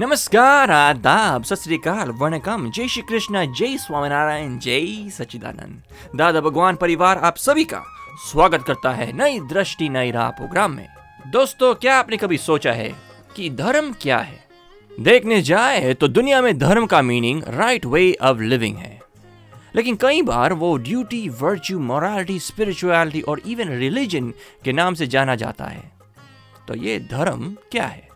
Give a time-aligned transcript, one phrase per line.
[0.00, 5.82] नमस्कार, आदाब, सत श्रीकाल वणकम। जय श्री कृष्ण, जय स्वामीनारायण, जय सचिदानंद
[6.18, 7.82] दादा भगवान परिवार आप सभी का
[8.30, 10.88] स्वागत करता है नई दृष्टि, नई राह प्रोग्राम में।
[11.26, 12.92] दोस्तों, क्या आपने कभी सोचा है
[13.36, 14.44] कि धर्म क्या है?
[15.00, 19.00] देखने जाए तो दुनिया में धर्म का meaning right way of living है।
[19.76, 24.32] लेकिन कई बार वो ड्यूटी वर्च्यू मोरालिटी स्पिरिचुअलिटी और इवन रिलीजन
[24.64, 25.92] के नाम से जाना जाता है।
[26.68, 28.13] तो ये धर्म क्या है?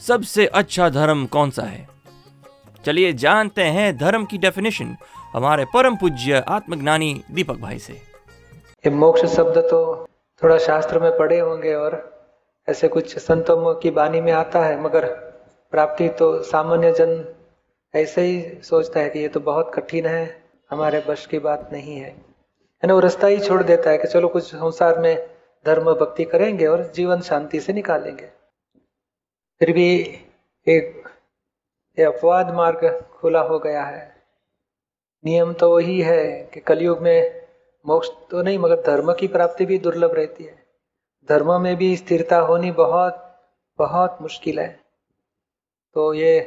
[0.00, 1.86] सबसे अच्छा धर्म कौन सा है?
[2.84, 4.96] चलिए जानते हैं धर्म की डेफिनेशन
[5.32, 10.06] हमारे परम पूज्य आत्मज्ञानी दीपक भाई से। मोक्ष शब्द तो
[10.42, 11.94] थोड़ा शास्त्र में पढ़े होंगे और
[12.68, 15.06] ऐसे कुछ संतों की बानी में आता है, मगर
[15.72, 17.24] प्राप्ति तो सामान्य जन
[17.94, 20.24] ऐसे ही सोचता है कि ये तो बहुत कठिन है,
[20.70, 24.08] हमारे बश की बात नहीं है। है ना वो रास्ता ही छोड़ देता है कि
[24.08, 25.16] चलो कुछ संसार में
[25.66, 28.28] धर्म भक्ति करेंगे और जीवन शांति से निकालेंगे।
[29.60, 29.90] फिर भी
[30.66, 31.08] एक
[31.98, 34.16] अपवाद मार्ग खुला हो गया है।
[35.24, 37.46] नियम तो वही है कि कलयुग में
[37.86, 40.66] मोक्ष तो नहीं, मगर धर्म की प्राप्ति भी दुर्लभ रहती है।
[41.28, 43.22] धर्म में भी स्थिरता होनी बहुत
[43.78, 44.68] बहुत मुश्किल है।
[45.96, 46.40] तो ये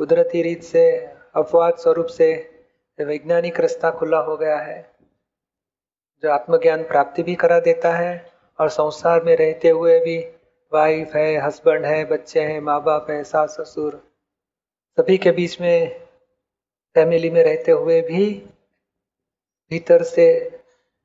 [0.00, 0.90] कुदरती रीत से,
[1.36, 2.32] अपवाद स्वरूप से
[2.98, 4.96] वैज्ञानिक रास्ता खुला हो गया है,
[6.22, 10.18] जो आत्मज्ञान प्राप्ति भी करा देता है और संसार में रहते हुए भी
[10.72, 14.12] वाइफ है, हस्बैंड है, बच्चे हैं माँ बाप है, सास, ससुर,
[14.98, 16.00] सभी के बीच में,
[16.94, 18.30] फैमिली में रहते हुए भी
[19.70, 20.26] भीतर से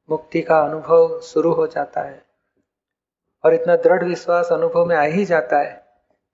[0.10, 2.26] मुक्ति का अनुभव शुरू हो जाता है।
[3.44, 5.74] और इतना दृढ़ विश्वास अनुभव में आ ही जाता है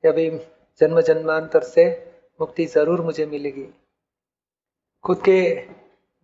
[0.03, 0.29] कि अभी
[0.81, 1.85] जन्म जन्मांतर से
[2.41, 3.67] मुक्ति ज़रूर मुझे मिलेगी।
[5.03, 5.55] खुद के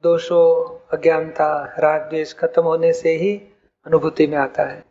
[0.03, 3.36] दोषों, अज्ञानता राग द्वेष खत्म होने से ही
[3.86, 4.84] अनुभूति में आता है।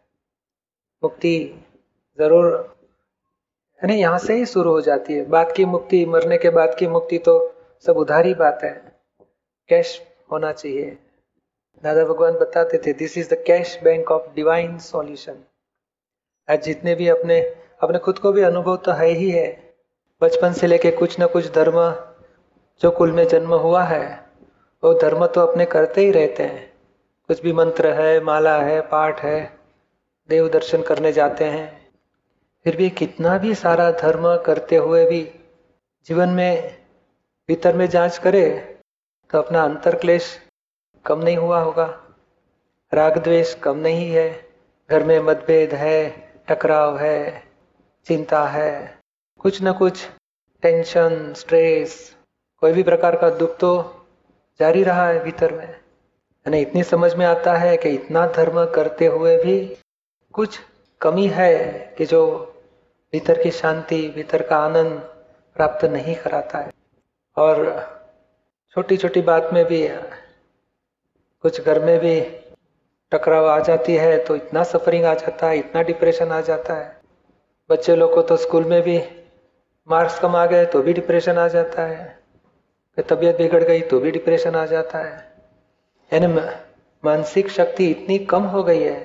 [1.02, 1.64] मुक्ति
[2.18, 2.76] ज़रूर।
[3.82, 6.74] है ना यहाँ से ही शुरू हो जाती है। बात की मुक्ति, मरने के बाद
[6.78, 7.54] की मुक्ति तो
[7.86, 8.72] सब उधार ही बात है।
[9.68, 10.00] कैश
[10.32, 10.98] होना चाहिए।
[11.82, 15.42] दादा भगवान बताते थे this is the cash bank of divine solution
[16.48, 17.40] आज जितने भी अपने
[17.82, 19.74] अपने खुद को भी अनुभव तो है ही है।
[20.22, 21.90] बचपन से लेके कुछ ना कुछ धर्म
[22.80, 24.26] जो कुल में जन्म हुआ है,
[24.82, 26.72] वो धर्म तो अपने करते ही रहते हैं।
[27.28, 29.58] कुछ भी मंत्र है, माला है, पाठ है,
[30.28, 31.81] देव दर्शन करने जाते हैं।
[32.66, 35.22] फिर भी कितना भी सारा धर्म करते हुए भी
[36.06, 36.84] जीवन में,
[37.48, 38.78] भीतर में जाँच करे
[39.30, 40.38] तो अपना अंतर क्लेश
[41.04, 41.86] कम नहीं हुआ होगा।
[42.92, 44.52] राग द्वेष कम नहीं है।
[44.90, 46.10] घर में मतभेद है,
[46.48, 47.42] टकराव है,
[48.06, 48.98] चिंता है।
[49.40, 50.06] कुछ न कुछ
[50.62, 52.16] टेंशन स्ट्रेस
[52.60, 53.72] कोई भी प्रकार का दुख तो
[54.60, 59.06] जारी रहा है भीतर में। यानी इतनी समझ में आता है कि इतना धर्म करते
[59.06, 59.76] हुए भी
[60.34, 60.58] कुछ
[61.00, 62.51] कमी है कि जो
[63.12, 64.98] भीतर की शांति, भीतर का आनंद
[65.56, 66.70] प्राप्त नहीं कराता है।
[67.36, 67.58] और
[68.76, 69.88] छोटी छोटी बात में भी,
[71.44, 72.20] कुछ घर में भी
[73.12, 77.00] टकराव आ जाती है तो इतना सफरिंग आ जाता है, इतना डिप्रेशन आ जाता है।
[77.70, 78.98] बच्चे लोग को तो स्कूल में भी
[79.88, 82.06] मार्क्स कम आ गए तो भी डिप्रेशन आ जाता है।
[82.98, 85.16] फिर तबीयत बिगड़ गई तो भी डिप्रेशन आ जाता है।
[86.10, 86.26] यानी
[87.04, 88.98] मानसिक शक्ति इतनी कम हो गई है।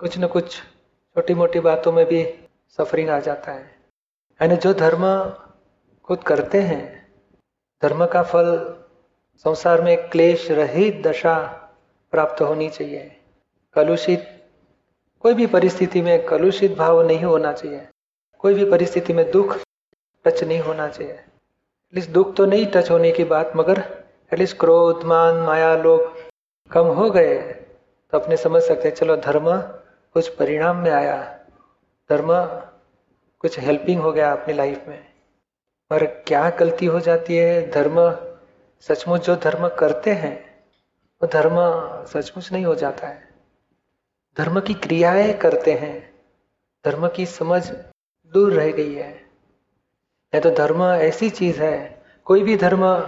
[0.00, 2.22] कुछ न कुछ छोटी मोटी बातों में भी
[2.76, 3.62] सफरिंग आ जाता है।
[4.42, 5.04] यानी जो धर्म
[6.04, 7.12] खुद करते हैं,
[7.82, 8.56] धर्म का फल
[9.44, 11.36] संसार में क्लेश रहित दशा
[12.10, 13.20] प्राप्त होनी चाहिए।
[13.74, 14.50] कलुषित,
[15.20, 17.86] कोई भी परिस्थिति में कलुषित भाव नहीं होना चाहिए।
[18.38, 19.56] कोई भी परिस्थिति में दुख
[20.24, 23.78] टच नहीं होना चाहिए। एटलीस्ट दुख तो नहीं टच होने की बात, मगर
[24.32, 26.12] एटलीस्ट क्रोध, मान, माया लोग
[26.70, 27.38] कम हो गए
[28.12, 29.56] तो अपने समझ सकते हैं, चलो धर्म
[30.14, 31.37] कुछ परिणाम में आया।
[32.10, 32.28] धर्म
[33.38, 35.04] कुछ हेल्पिंग हो गया अपनी लाइफ में।
[35.90, 37.70] पर क्या गलती हो जाती है?
[37.70, 38.10] धर्म,
[38.80, 40.64] सचमुच जो धर्म करते हैं,
[41.22, 41.56] वो तो धर्म
[42.04, 43.28] सचमुच नहीं हो जाता है।
[44.38, 46.14] धर्म की क्रियाएँ करते हैं।
[46.84, 47.70] धर्म की समझ
[48.32, 49.12] दूर रह गई है।
[50.34, 53.00] नहीं तो धर्म ऐसी चीज़ है, कोई भी धर्म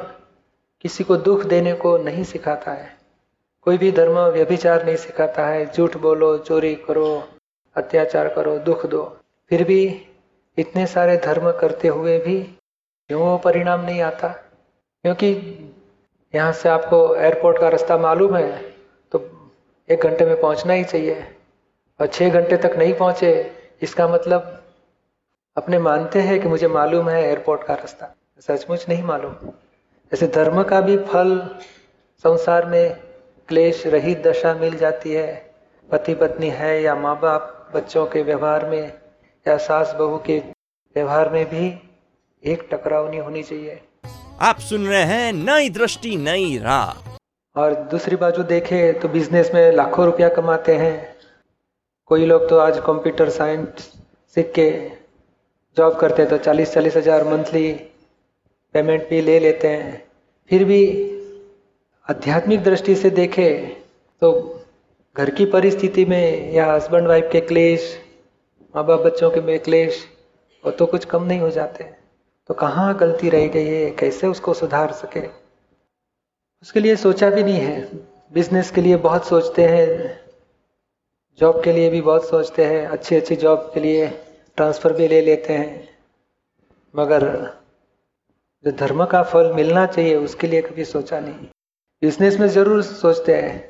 [0.81, 2.99] किसी को दुख देने को नहीं सिखाता है।
[3.63, 7.29] कोई भी धर्म व्यभिचार नहीं सिखाता है। झूठ बोलो, चोरी करो
[7.77, 9.03] अत्याचार करो, दुख दो।
[9.51, 10.07] फिर भी
[10.59, 14.29] इतने सारे धर्म करते हुए भी क्यों वो परिणाम नहीं आता?
[15.05, 15.31] क्योंकि
[16.35, 18.59] यहाँ से आपको एयरपोर्ट का रास्ता मालूम है
[19.13, 19.19] तो
[19.89, 21.25] एक घंटे में पहुँचना ही चाहिए।
[22.01, 23.31] और छः घंटे तक नहीं पहुँचे,
[23.83, 24.57] इसका मतलब
[25.57, 29.51] अपने मानते हैं कि मुझे मालूम है एयरपोर्ट का रास्ता। सचमुच नहीं मालूम।
[30.13, 31.39] ऐसे धर्म का भी फल
[32.25, 32.97] संसार में
[33.49, 35.33] क्लेश रहित दशा मिल जाती है
[35.91, 38.93] पति पत्नी है या माँ बाप बच्चों के व्यवहार में
[39.47, 40.39] या सास बहू के
[40.97, 41.67] व्यवहार में भी
[42.43, 43.81] एक टकराव नहीं होनी चाहिए।
[44.41, 47.11] आप सुन रहे हैं नई दृष्टि नई राह।
[47.57, 51.17] और दूसरी बाजू देखे तो बिज़नेस में लाखों रुपया कमाते हैं।
[52.11, 53.91] कोई लोग तो आज कंप्यूटर साइंस
[54.37, 54.71] सीख के
[55.77, 57.73] जॉब करते हैं तो चालीस चालीस हज़ार मंथली
[58.75, 60.03] पेमेंट भी ले लेते हैं।
[60.51, 60.83] फिर भी
[62.09, 63.51] आध्यात्मिक दृष्टि से देखे
[64.23, 64.33] तो
[65.17, 68.01] घर की परिस्थिति में या हस्बैंड वाइफ के क्लेश
[68.77, 70.09] माँ बाप बच्चों के में क्लेश,
[70.65, 71.85] वो तो कुछ कम नहीं हो जाते।
[72.49, 73.91] तो कहाँ गलती रह गई है?
[73.91, 75.21] कैसे उसको सुधार सके?
[76.63, 77.89] उसके लिए सोचा भी नहीं है।
[78.33, 80.21] बिज़नेस के लिए बहुत सोचते हैं।
[81.39, 84.09] जॉब के लिए भी बहुत सोचते हैं। अच्छी अच्छी जॉब के लिए
[84.57, 85.89] ट्रांसफ़र भी ले लेते हैं।
[86.97, 87.25] मगर
[88.65, 91.47] जो धर्म का फल मिलना चाहिए, उसके लिए कभी सोचा नहीं।
[92.03, 93.70] बिज़नेस में ज़रूर सोचते हैं।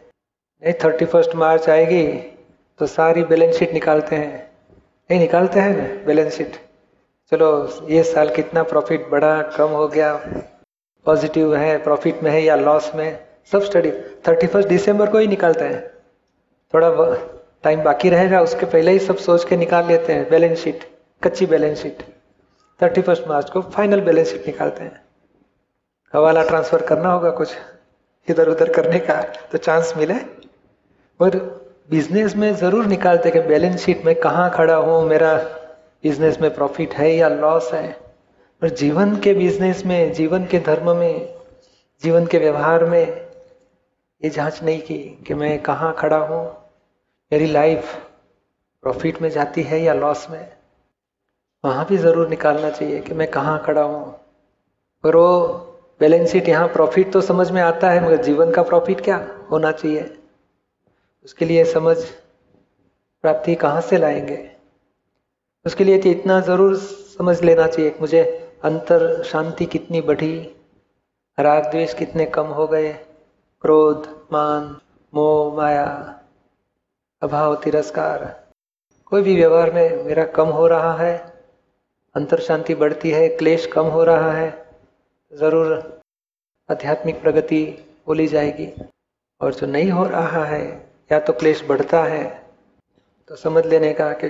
[0.62, 2.06] नहीं थर्टी फ़र्स्ट मार्च आएगी
[2.80, 4.32] तो सारी बैलेंस शीट निकालते हैं।
[5.10, 6.56] नहीं, निकालते हैं ना बैलेंस शीट
[7.32, 10.12] चलो, ये साल कितना प्रॉफिट बढ़ा कम हो गया
[11.06, 13.18] पॉजिटिव है प्रॉफिट में है या लॉस में,
[13.52, 13.90] सब स्टडी
[14.28, 15.82] थर्टी फ़र्स्ट दिसंबर को ही निकालते हैं।
[16.74, 16.90] थोड़ा
[17.64, 20.84] टाइम बाकी रहेगा, उसके पहले ही सब सोच के निकाल लेते हैं बैलेंस शीट
[21.22, 22.02] कच्ची balance sheet
[22.80, 25.00] thirty first March को फाइनल बैलेंस शीट निकालते हैं।
[26.14, 27.56] हवाला ट्रांसफ़र करना होगा कुछ
[28.28, 29.20] इधर उधर करने का
[29.52, 30.14] तो चांस मिले।
[31.20, 31.36] और
[31.90, 35.34] बिज़नेस में ज़रूर निकालते कि बैलेंस शीट में कहाँ खड़ा हूँ, मेरा
[36.04, 37.96] बिज़नेस में प्रॉफिट है या लॉस है।
[38.62, 41.34] और जीवन के बिज़नेस में, जीवन के धर्म में,
[42.02, 43.06] जीवन के व्यवहार में
[44.22, 46.44] ये जाँच नहीं की कि मैं कहाँ खड़ा हूँ।
[47.32, 47.94] मेरी लाइफ
[48.82, 50.52] प्रॉफिट में जाती है या लॉस में?
[51.64, 54.04] वहाँ भी ज़रूर निकालना चाहिए कि मैं कहाँ खड़ा हूँ।
[55.04, 55.48] पर वो
[56.00, 59.72] बैलेंस शीट यहाँ प्रॉफिट तो समझ में आता है, मगर जीवन का प्रॉफिट क्या होना
[59.72, 60.16] चाहिए?
[61.24, 61.96] उसके लिए समझ
[63.24, 64.50] प्राप्ति कहाँ से लाएँगे?
[65.66, 68.22] उसके लिए तो इतना ज़रूर समझ लेना चाहिए मुझे
[68.64, 70.56] अंतर शांति कितनी बढ़ी,
[71.38, 72.92] राग द्वेष कितने कम हो गए,
[73.60, 74.80] क्रोध, मान,
[75.14, 75.86] मोह, माया,
[77.22, 78.24] अभाव, तिरस्कार,
[79.04, 81.16] कोई भी व्यवहार में मेरा कम हो रहा है,
[82.14, 84.66] अंतर शांति बढ़ती है, क्लेश कम हो रहा है,
[85.32, 86.02] ज़रूर
[86.70, 87.64] आध्यात्मिक प्रगति
[88.06, 88.72] बोली जाएगी।
[89.40, 92.24] और जो नहीं हो रहा है या तो क्लेश बढ़ता है
[93.30, 94.26] तो समझ लेने का कि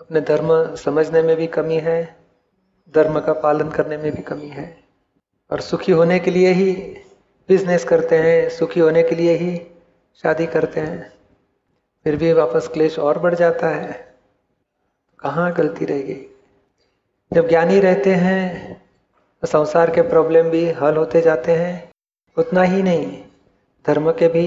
[0.00, 2.16] अपने धर्म समझने में भी कमी है,
[2.94, 4.66] धर्म का पालन करने में भी कमी है।
[5.50, 6.72] और सुखी होने के लिए ही
[7.48, 9.56] बिज़नेस करते हैं, सुखी होने के लिए ही
[10.24, 11.12] शादी करते हैं,
[12.06, 13.92] फिर भी वापस क्लेश और बढ़ जाता है।
[15.20, 16.20] कहाँ गलती रहेगी?
[17.32, 18.82] जब ज्ञानी रहते हैं
[19.42, 21.90] तो संसार के प्रॉब्लम भी हल होते जाते हैं,
[22.36, 23.22] उतना ही नहीं,
[23.84, 24.46] धर्म के भी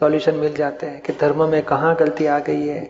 [0.00, 2.80] सॉल्यूशन मिल जाते हैं कि धर्म में कहाँ गलती आ गई है,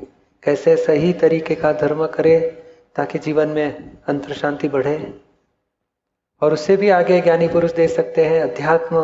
[0.43, 2.41] कैसे सही तरीके का धर्म करे
[2.97, 5.21] ताकि जीवन में अंतर शांति बढ़े।
[6.43, 9.03] और उससे भी आगे ज्ञानी पुरुष दे सकते हैं अध्यात्म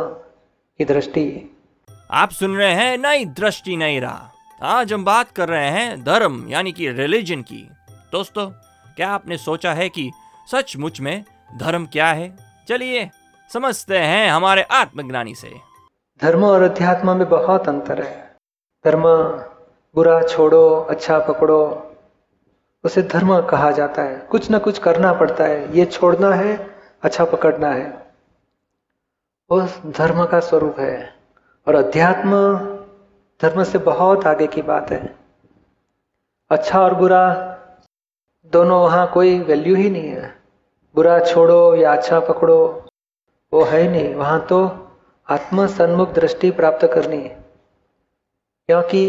[0.79, 1.57] की दृष्टि।
[2.11, 6.49] आप सुन रहे हैं नई दृष्टि, नई राह। आज हम बात कर रहे हैं धर्म,
[6.49, 7.69] यानी कि रिलीजन की।
[8.13, 8.51] दोस्तों,
[8.97, 10.11] क्या आपने सोचा है कि
[10.53, 11.25] सचमुच में
[11.57, 12.37] धर्म क्या है?
[12.69, 13.11] चलिए
[13.53, 15.69] समझते हैं हमारे आत्मज्ञानी से।
[16.23, 18.37] धर्म और अध्यात्म में बहुत अंतर है।
[18.85, 19.03] धर्म
[19.97, 21.93] बुरा छोड़ो अच्छा पकड़ो,
[22.85, 26.57] उसे धर्म कहा जाता है। कुछ ना कुछ करना पड़ता है। ये छोड़ना है
[27.03, 27.87] अच्छा पकड़ना है।
[29.51, 29.61] वो
[29.91, 31.15] धर्म का स्वरूप है।
[31.67, 32.33] और अध्यात्म,
[33.41, 35.15] धर्म से बहुत आगे की बात है।
[36.51, 37.25] अच्छा और बुरा,
[38.53, 40.35] दोनों वहाँ कोई वैल्यू ही नहीं है।
[40.95, 42.87] बुरा छोड़ो या अच्छा पकड़ो,
[43.53, 44.67] वो है नहीं। वहाँ तो
[45.29, 47.37] आत्म सन्मुख दृष्टि प्राप्त करनी है।
[48.69, 49.03] क्योंकि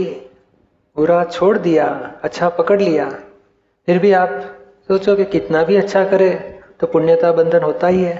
[0.97, 1.85] बुरा छोड़ दिया
[2.23, 3.09] अच्छा पकड़ लिया,
[3.88, 4.29] फिर भी आप
[4.89, 6.29] सोचो कि कितना भी अच्छा करे
[6.79, 8.17] तो पुण्य का बंधन होता ही है।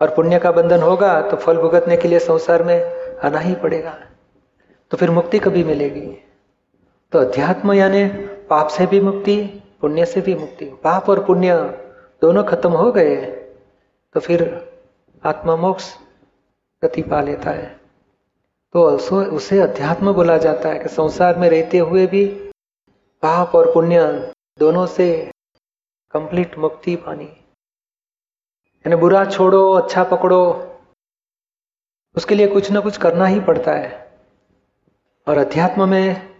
[0.00, 3.96] और पुण्य का बंधन होगा तो फल भुगतने के लिए संसार में आना ही पड़ेगा।
[4.90, 6.06] तो फिर मुक्ति कभी मिलेगी।
[7.12, 8.04] तो अध्यात्म यानी
[8.50, 9.36] पाप से भी मुक्ति,
[9.80, 11.56] पुण्य से भी मुक्ति। पाप और पुण्य
[12.22, 13.16] दोनों खत्म हो गए
[14.14, 14.42] तो फिर
[15.22, 15.84] आत्मा मोक्ष
[16.82, 17.66] गति पा लेता है।
[18.74, 18.82] तो
[19.36, 22.24] उसे अध्यात्म बोला जाता है कि संसार में रहते हुए भी
[23.22, 25.08] पाप और पुण्य दोनों से
[26.14, 30.42] कंप्लीट मुक्ति पानी। यानी बुरा छोड़ो अच्छा पकड़ो,
[32.16, 33.90] उसके लिए कुछ ना कुछ करना ही पड़ता है।
[35.26, 36.34] और अध्यात्म में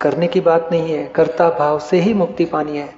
[0.00, 2.94] करने की बात नहीं है, कर्ता भाव से ही मुक्ति पानी है।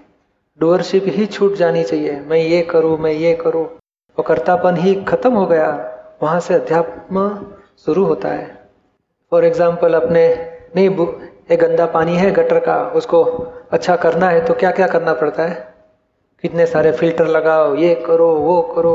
[0.61, 3.67] डुअरशिप ही छूट जानी चाहिए, मैं ये करूँ, मैं ये करूँ।
[4.19, 5.71] और कर्तापन ही खत्म हो गया।
[6.23, 7.29] वहाँ से अध्यात्म
[7.87, 8.47] शुरू होता है।
[9.33, 10.27] फॉर एग्ज़ाम्पल अपने
[10.77, 10.89] नहीं
[11.51, 13.23] एक गंदा पानी है, गटर का, उसको
[13.73, 15.55] अच्छा करना है तो क्या क्या करना पड़ता है?
[16.45, 18.95] कितने सारे फ़िल्टर लगाओ, ये करो, वो करो।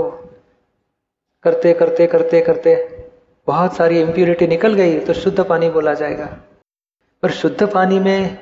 [1.45, 2.75] करते करते करते करते
[3.47, 6.25] बहुत सारी इम्प्योरिटी निकल गई तो शुद्ध पानी बोला जाएगा।
[7.23, 8.37] पर शुद्ध पानी में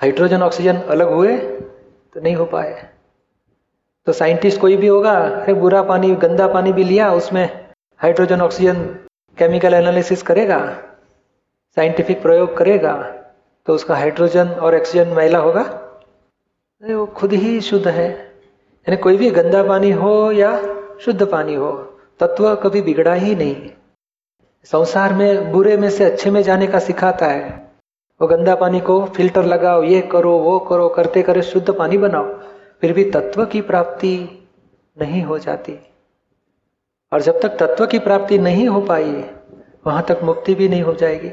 [0.00, 2.74] हाइड्रोजन ऑक्सीजन अलग हुए तो नहीं हो पाए।
[4.06, 7.48] तो साइंटिस्ट कोई भी होगा, अरे बुरा पानी, गंदा पानी भी लिया, उसमें
[8.00, 8.82] हाइड्रोजन, ऑक्सीजन
[9.38, 10.58] केमिकल एनालिसिस करेगा
[11.76, 12.94] साइंटिफिक प्रयोग करेगा
[13.66, 15.62] तो उसका हाइड्रोजन और ऑक्सीजन मैला होगा?
[16.82, 20.50] नहीं वो खुद ही शुद्ध है। यानी कोई भी गंदा पानी हो या
[21.00, 21.70] शुद्ध पानी हो,
[22.20, 23.70] तत्व कभी बिगड़ा ही नहीं।
[24.70, 27.48] संसार में, बुरे में से अच्छे में जाने का सिखाता है।
[28.20, 32.28] वो गंदा पानी को फ़िल्टर लगाओ, ये करो, वो करो करते करे शुद्ध पानी बनाओ।
[32.84, 34.48] फिर भी तत्व की प्राप्ति
[35.00, 35.78] नहीं हो जाती।
[37.12, 39.24] और जब तक तत्व की प्राप्ति नहीं हो पाई,
[39.86, 41.30] वहाँ तक मुक्ति भी नहीं हो जाएगी।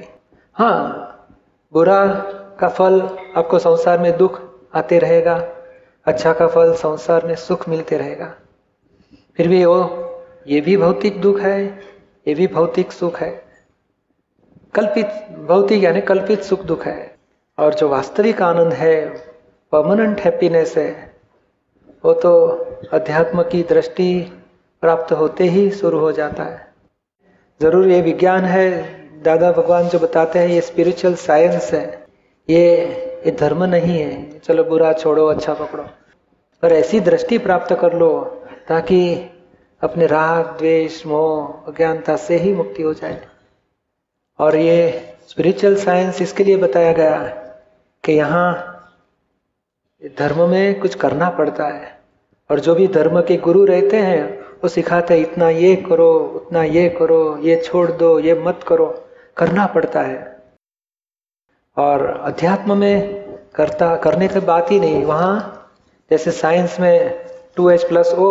[0.54, 1.28] हाँ
[1.74, 2.06] बुरा
[2.60, 3.02] का फल
[3.38, 4.42] आपको संसार में दुख
[4.74, 5.50] आते रहेगा
[6.06, 8.36] अच्छा का फल संसार में सुख मिलते रहेगा।
[9.38, 9.80] फिर भी वो
[10.48, 11.66] ये भी भौतिक दुख है,
[12.28, 13.46] ये भी भौतिक सुख है।
[14.74, 15.08] कल्पित,
[15.48, 17.16] भौतिक यानी कल्पित सुख दुख है।
[17.60, 19.10] और जो वास्तविक आनंद है
[19.72, 21.11] परमानेंट हैप्पीनेस है
[22.04, 22.48] वो तो
[22.94, 24.22] अध्यात्म की दृष्टि
[24.82, 26.74] प्राप्त होते ही शुरू हो जाता है।
[27.62, 28.70] ज़रूर ये विज्ञान है।
[29.24, 32.06] दादा भगवान जो बताते हैं, ये स्पिरिचुअल साइंस है।
[32.50, 32.64] ये
[33.26, 35.84] ये धर्म नहीं है। चलो बुरा छोड़ो अच्छा पकड़ो।
[36.62, 38.24] पर ऐसी दृष्टि प्राप्त कर लो,
[38.68, 39.30] ताकि
[39.82, 43.22] अपने राग, द्वेष, मोह, अज्ञानता से ही मुक्ति हो जाए।
[44.40, 47.18] और ये स्पिरिचुअल साइंस इसके लिए बताया गया
[48.04, 48.71] कि यहाँ
[50.02, 52.00] धर्म में कुछ करना पड़ता है।
[52.50, 54.24] और जो भी धर्म के गुरु रहते हैं,
[54.64, 58.88] वो सिखाते हैं, इतना ये करो, उतना ये करो, ये छोड़ दो, ये मत करो।
[59.38, 60.38] करना पड़ता है।
[61.78, 63.24] और अध्यात्म में
[63.56, 65.70] करता, करने की बात ही नहीं। वहाँ
[66.12, 68.30] जैसे साइंस में टू एच प्लस ओ,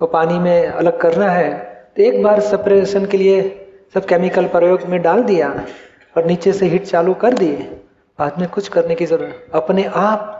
[0.00, 1.52] वो पानी में अलग करना है
[1.96, 3.40] तो एक बार सेपरेशन के लिए
[3.94, 5.48] सब केमिकल प्रयोग में डाल दिया
[6.16, 7.56] और नीचे से हीट चालू कर दिए।
[8.18, 10.34] बाद में कुछ करने की ज़रूरत, अपने आप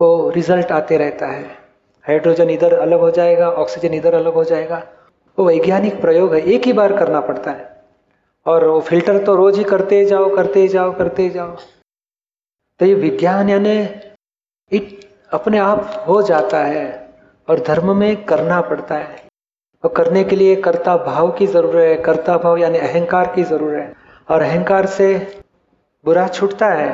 [0.00, 1.42] वो रिज़ल्ट आते रहता है।
[2.04, 4.82] हाइड्रोजन इधर अलग हो जाएगा ऑक्सीजन इधर अलग हो जाएगा।
[5.38, 7.72] वो वैज्ञानिक प्रयोग है, एक ही बार करना पड़ता है।
[8.46, 11.56] और वो फ़िल्टर तो रोज ही करते जाओ करते जाओ करते जाओ।
[12.80, 13.78] तो ये विज्ञान यानी
[15.32, 16.84] अपने आप हो जाता है
[17.48, 19.22] और धर्म में करना पड़ता है।
[19.84, 23.78] और करने के लिए कर्ता भाव की ज़रूरत है, कर्ता भाव यानी अहंकार की ज़रूरत
[23.78, 23.92] है।
[24.28, 25.14] और अहंकार से
[26.04, 26.92] बुरा छूटता है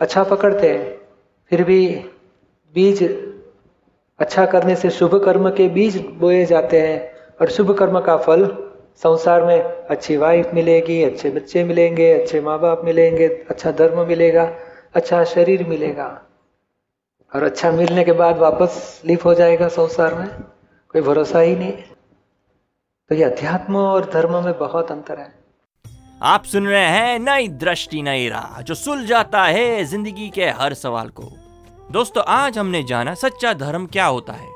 [0.00, 0.78] अच्छा पकड़ते
[1.52, 1.80] फिर भी
[2.74, 3.02] बीज
[4.18, 6.98] अच्छा करने से शुभ कर्म के बीज बोए जाते हैं
[7.40, 8.46] और शुभ कर्म का फल
[8.96, 14.44] संसार में अच्छी वाइफ मिलेगी, अच्छे बच्चे मिलेंगे, अच्छे माँ बाप मिलेंगे अच्छा धर्म मिलेगा
[14.94, 16.06] अच्छा शरीर मिलेगा।
[17.32, 20.28] और अच्छा मिलने के बाद वापस लिप हो जाएगा संसार में,
[20.94, 21.72] कोई भरोसा ही नहीं।
[23.10, 25.32] तो ये अध्यात्म और धर्म में बहुत अंतर है।
[26.22, 31.08] आप सुन रहे हैं नई दृष्टि, नई राह, जो सुलझाता है ज़िंदगी के हर सवाल
[31.10, 31.32] को।
[31.90, 34.48] दोस्तों, आज हमने जाना सच्चा धर्म क्या होता है।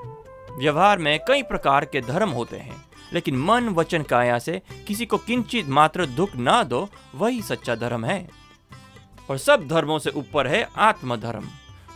[0.59, 5.19] व्यवहार में कई प्रकार के धर्म होते हैं, लेकिन मन वचन काया से किसी को
[5.19, 8.29] किंचित मात्र दुख ना दो, वही सच्चा धर्म है।
[9.31, 11.45] और सब धर्मों से ऊपर है आत्मधर्म,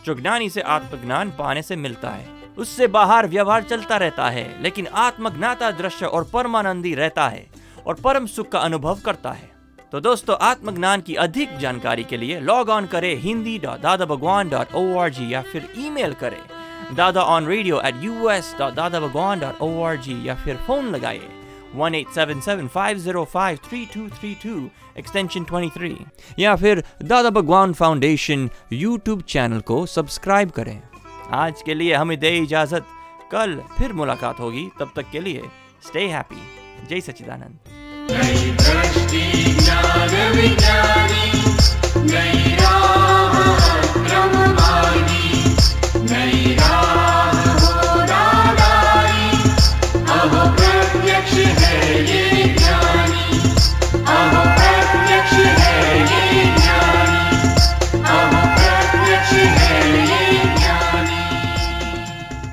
[0.05, 2.27] जो ज्ञानी से आत्मज्ञान पाने से मिलता है।
[2.57, 7.47] उससे बाहर व्यवहार चलता रहता है, लेकिन आत्मज्ञाता दृश्य और परमानंदी रहता है,
[7.87, 9.58] और परम सुख का अनुभव करता है।
[9.91, 14.49] तो दोस्तों, आत्मज्ञान की अधिक जानकारी के लिए लॉग ऑन करें Hindi dot Dada Bhagwan
[14.49, 16.41] dot O R G या फिर ईमेल करें।
[16.95, 20.57] Dada on radio at U S dot Dada Bhagwan dot O R G या फिर
[20.67, 21.29] फ़ोन लगाइए
[21.75, 25.95] one eight seven seven five zero five three two three two extension twenty three
[26.39, 30.81] या फिर Dada Bhagwan foundation YouTube channel को subscribe करें।
[31.31, 32.85] आज के लिए हमें दे इजाज़त।
[33.31, 35.43] कल फिर मुलाकात होगी। तब तक के लिए
[35.87, 36.41] स्टे हैप्पी
[36.89, 37.23] जय दृष्टि
[39.11, 41.31] ज्ञान विज्ञानी
[42.11, 42.48] नई